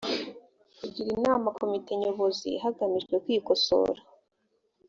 kugira 0.77 1.09
inama 1.17 1.47
komite 1.59 1.91
nyobozi 2.01 2.49
hagamijwe 2.63 3.15
kwikosora 3.23 4.01